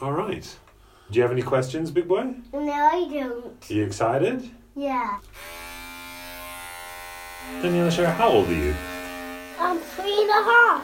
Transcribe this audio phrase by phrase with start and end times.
[0.00, 0.46] All right.
[1.10, 2.34] Do you have any questions, big boy?
[2.52, 3.70] No, I don't.
[3.70, 4.50] Are you excited?
[4.74, 5.18] Yeah.
[7.62, 8.74] Daniela Share, how old are you?
[9.58, 10.82] I'm three and a half.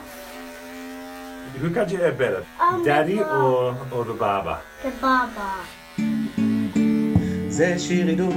[1.58, 2.46] Who got your hair better?
[2.58, 4.58] Um, Daddy the or, or the barber?
[4.82, 5.54] The barber.
[7.48, 8.34] זה שיר עידוד,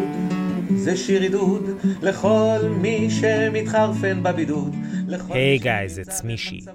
[0.76, 1.70] זה שיר עידוד
[2.02, 4.76] לכל מי שמתחרפן בבידוד.
[5.30, 6.68] Hey guys, it's Mishy.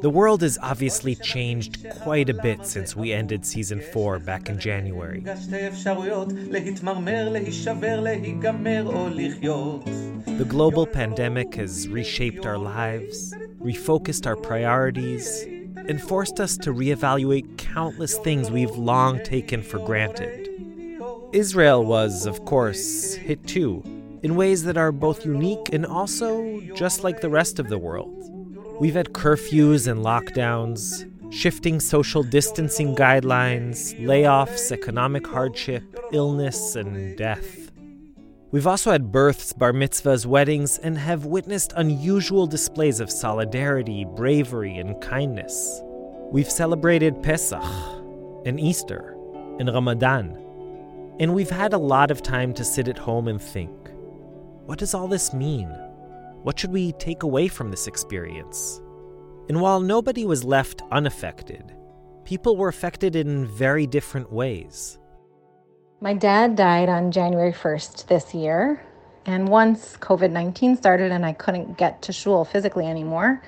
[0.00, 4.58] The world has obviously changed quite a bit since we ended season 4 back in
[4.58, 5.20] January.
[10.36, 15.46] The global pandemic has reshaped our lives, refocused our priorities,
[15.88, 20.48] and forced us to reevaluate countless things we've long taken for granted.
[21.32, 23.82] Israel was, of course, hit too,
[24.22, 28.12] in ways that are both unique and also just like the rest of the world.
[28.78, 37.70] We've had curfews and lockdowns, shifting social distancing guidelines, layoffs, economic hardship, illness, and death.
[38.50, 44.76] We've also had births, bar mitzvahs, weddings, and have witnessed unusual displays of solidarity, bravery,
[44.76, 45.80] and kindness.
[46.30, 47.64] We've celebrated Pesach,
[48.44, 49.16] and Easter,
[49.58, 50.36] and Ramadan,
[51.18, 53.70] and we've had a lot of time to sit at home and think
[54.66, 55.72] what does all this mean?
[56.46, 58.80] What should we take away from this experience?
[59.48, 61.74] And while nobody was left unaffected,
[62.24, 64.96] people were affected in very different ways.
[66.00, 68.80] My dad died on January 1st this year.
[69.24, 73.42] And once COVID 19 started and I couldn't get to shul physically anymore,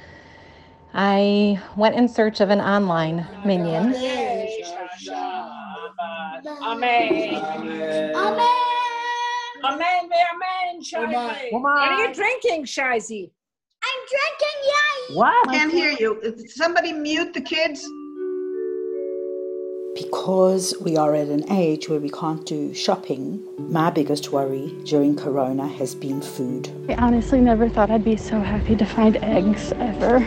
[0.92, 3.94] I went in search of an online minyan.
[3.94, 4.48] Amen.
[6.64, 8.14] Amen.
[8.16, 8.67] Amen,
[9.64, 11.52] amen, amen, Shaisi.
[11.52, 13.30] What are you drinking, Shaisi?
[13.82, 15.16] I'm drinking yay.
[15.16, 15.48] What?
[15.50, 16.34] Can't hear you.
[16.48, 17.86] Somebody mute the kids.
[19.94, 25.16] Because we are at an age where we can't do shopping, my biggest worry during
[25.16, 26.70] Corona has been food.
[26.88, 30.20] I honestly never thought I'd be so happy to find eggs ever.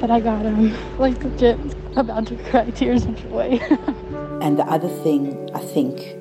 [0.00, 0.74] But I got them.
[0.98, 1.58] Like legit,
[1.96, 3.60] about to cry tears of joy.
[4.40, 6.14] And the other thing, I think,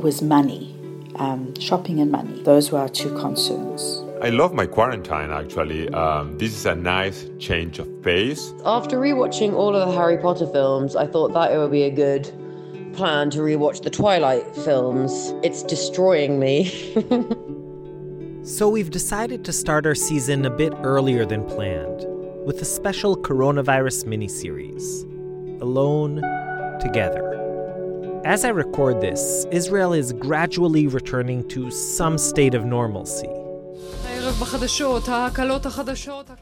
[0.00, 0.75] was money.
[1.18, 2.42] Um, shopping and money.
[2.42, 4.02] Those were our two concerns.
[4.22, 5.88] I love my quarantine actually.
[5.90, 8.52] Um, this is a nice change of pace.
[8.64, 11.90] After rewatching all of the Harry Potter films, I thought that it would be a
[11.90, 12.30] good
[12.94, 15.34] plan to rewatch the Twilight films.
[15.42, 16.70] It's destroying me.
[18.46, 22.04] So we've decided to start our season a bit earlier than planned,
[22.46, 25.02] with a special coronavirus miniseries
[25.60, 26.22] Alone
[26.80, 27.35] Together.
[28.25, 33.29] As I record this, Israel is gradually returning to some state of normalcy.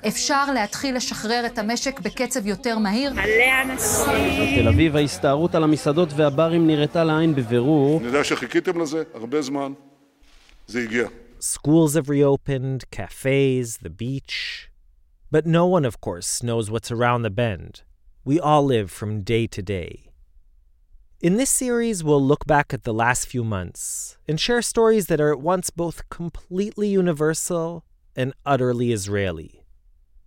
[0.07, 3.13] אפשר להתחיל לשחרר את המשק בקצב יותר מהיר.
[3.13, 7.97] בתל אביב ההסתערות על המסעדות והברים נראתה לעין בבירור.
[8.00, 9.73] אני יודע שחיכיתם לזה הרבה זמן.
[10.67, 11.07] זה הגיע.
[11.41, 14.69] Schools have reopened, cafes, the beach.
[15.31, 17.84] But no one, of course, knows what's around the bend.
[18.25, 20.09] We all live from day to day.
[21.24, 25.22] In this series, we'll look back at the last few months and share stories that
[25.22, 29.64] are at once both completely universal and utterly Israeli.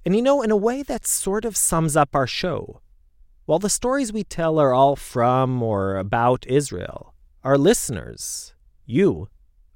[0.04, 2.82] And you know, in a way that sort of sums up our show.
[3.46, 8.56] While the stories we tell are all from or about Israel, our listeners,
[8.88, 9.28] you,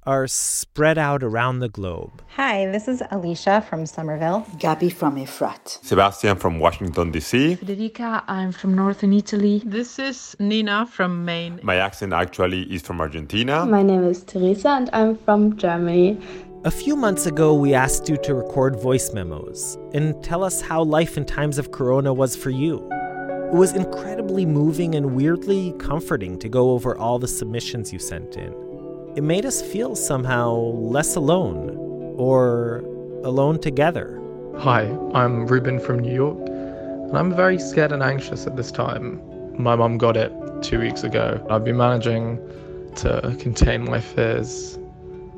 [0.04, 2.22] are spread out around the globe.
[2.36, 4.44] Hi, this is Alicia from Somerville.
[4.56, 5.78] Gabi from Efrat.
[5.84, 7.56] Sebastian from Washington, D.C.
[7.56, 9.62] Federica, I'm from northern Italy.
[9.64, 11.60] This is Nina from Maine.
[11.62, 13.64] My accent actually is from Argentina.
[13.64, 16.18] My name is Teresa and I'm from Germany.
[16.64, 20.82] A few months ago, we asked you to record voice memos and tell us how
[20.82, 22.78] life in times of Corona was for you.
[23.52, 28.36] It was incredibly moving and weirdly comforting to go over all the submissions you sent
[28.36, 28.71] in.
[29.14, 31.76] It made us feel somehow less alone,
[32.16, 32.78] or
[33.24, 34.18] alone together.
[34.56, 39.20] Hi, I'm Ruben from New York, and I'm very scared and anxious at this time.
[39.62, 41.46] My mum got it two weeks ago.
[41.50, 42.38] I've been managing
[42.96, 44.78] to contain my fears.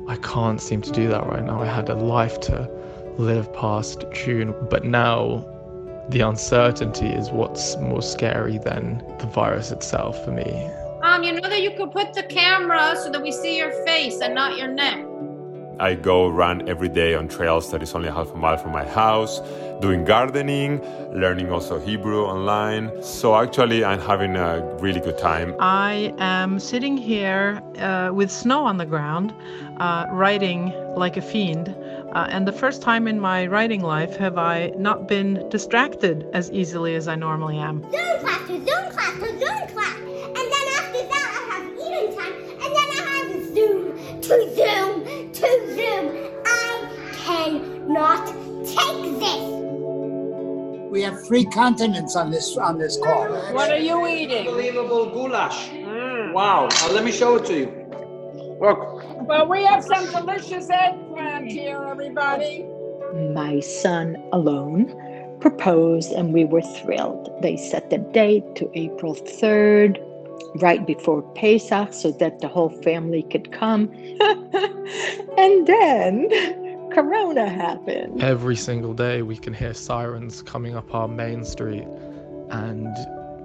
[0.07, 1.61] I can't seem to do that right now.
[1.61, 2.69] I had a life to
[3.17, 5.45] live past June, but now
[6.11, 10.69] the uncertainty is what's more scary than the virus itself for me.
[11.15, 14.19] Um, you know that you could put the camera so that we see your face
[14.19, 14.99] and not your neck.
[15.79, 18.85] I go run every day on trails that is only half a mile from my
[18.85, 19.39] house,
[19.79, 20.81] doing gardening,
[21.13, 22.91] learning also Hebrew online.
[23.01, 25.55] So actually, I'm having a really good time.
[25.57, 29.33] I am sitting here uh, with snow on the ground,
[29.77, 31.69] uh, writing like a fiend.
[32.13, 36.51] Uh, and the first time in my writing life have I not been distracted as
[36.51, 37.83] easily as I normally am.
[37.83, 39.55] Zoom class, Zoom class, Zoom
[44.27, 46.31] to Zoom, to Zoom.
[46.45, 48.27] I cannot
[48.65, 49.55] take this.
[50.89, 53.27] We have three continents on this on this call.
[53.53, 54.47] What are you eating?
[54.47, 55.69] Unbelievable goulash.
[55.69, 56.33] Mm.
[56.33, 56.69] Wow.
[56.71, 57.85] Now let me show it to you.
[58.59, 59.03] Look.
[59.27, 62.65] Well, we have some delicious eggplant here, everybody.
[63.33, 67.29] My son Alon proposed, and we were thrilled.
[67.41, 69.99] They set the date to April 3rd
[70.55, 73.89] right before Pesach, so that the whole family could come.
[75.37, 76.29] and then
[76.91, 78.23] Corona happened.
[78.23, 81.87] Every single day, we can hear sirens coming up our main street,
[82.51, 82.95] and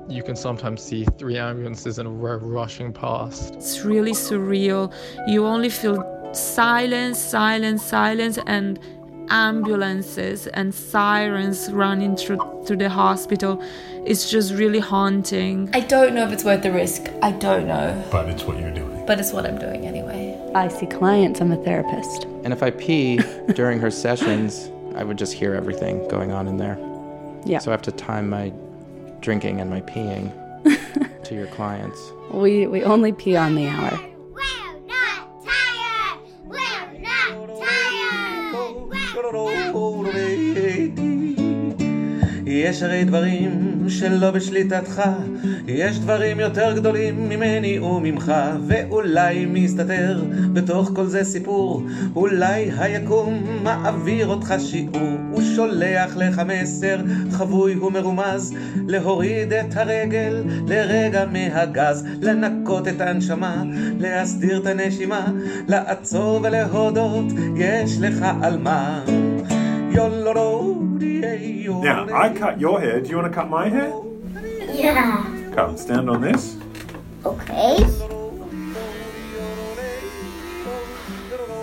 [0.08, 3.54] you can sometimes see three ambulances in a row rushing past.
[3.54, 4.92] It's really surreal.
[5.26, 8.78] You only feel silence, silence, silence, and
[9.30, 13.62] ambulances and sirens running through, through the hospital.
[14.04, 15.70] It's just really haunting.
[15.72, 17.08] I don't know if it's worth the risk.
[17.22, 18.04] I don't know.
[18.10, 19.06] But it's what you're doing.
[19.06, 20.36] But it's what I'm doing anyway.
[20.54, 22.24] I see clients, I'm a therapist.
[22.44, 23.20] And if I pee
[23.54, 26.78] during her sessions, I would just hear everything going on in there.
[27.44, 27.58] Yeah.
[27.58, 28.52] So I have to time my
[29.20, 30.32] drinking and my peeing
[31.24, 31.98] to your clients.
[32.32, 34.09] We, we only pee on the hour.
[42.50, 45.02] יש הרי דברים שלא בשליטתך,
[45.66, 48.32] יש דברים יותר גדולים ממני וממך,
[48.66, 51.82] ואולי מסתתר בתוך כל זה סיפור,
[52.16, 57.00] אולי היקום מעביר אותך שיעור, הוא שולח לך מסר
[57.30, 58.54] חבוי ומרומז,
[58.88, 63.62] להוריד את הרגל לרגע מהגז, לנקות את הנשמה,
[64.00, 65.32] להסדיר את הנשימה,
[65.68, 67.26] לעצור ולהודות,
[67.56, 69.04] יש לך על מה.
[71.82, 73.00] Now, I cut your hair.
[73.00, 73.92] Do you want to cut my hair?
[74.72, 75.52] Yeah.
[75.54, 76.56] Come, stand on this.
[77.24, 77.82] Okay.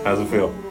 [0.04, 0.67] How's it feel?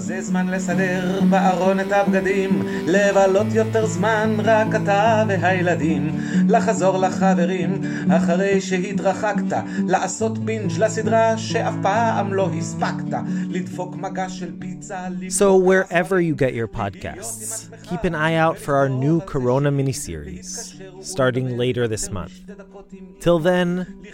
[0.00, 7.80] זה זמן לסדר בארון את הבגדים, לבלות יותר זמן רק אתה והילדים, לחזור לחברים
[8.10, 9.56] אחרי שהתרחקת,
[9.86, 13.18] לעשות בינג' לסדרה שאף פעם לא הספקת,
[13.48, 15.06] לדפוק מגע של פיצה.
[15.28, 20.48] So, wherever you get your podcasts, keep an eye out for our new Corona miniseries,
[21.02, 22.34] starting later this month.
[23.20, 23.68] Till then,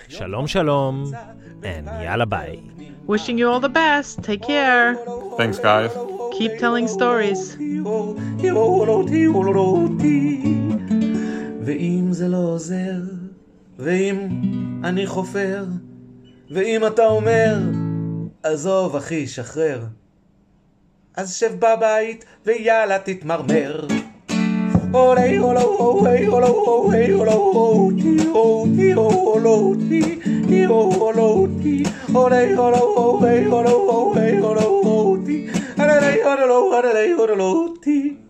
[0.09, 1.15] shalom shalom,
[1.63, 2.59] and yalla bye.
[3.07, 4.23] Wishing you all the best.
[4.23, 4.97] Take care.
[5.37, 5.91] Thanks, guys.
[6.37, 7.57] Keep telling stories.
[11.65, 13.01] ואם זה לא עוזר,
[13.79, 14.17] ואם
[14.85, 15.65] אני חופר,
[16.51, 17.59] ואם אתה אומר,
[18.43, 19.85] עזוב אחי, שחרר,
[21.17, 23.87] אז שב בבית ויאללה תתמרמר.
[25.16, 30.02] 嘞哦喽哦嘿哦喽哦嘿哦喽哦滴哦滴哦喽滴
[30.50, 35.48] 滴哦喽滴哦嘞哦喽哦嘿哦喽哦嘿哦喽哦滴
[35.78, 38.27] 啊嘞嘞哦喽哦嘞嘞哦喽滴。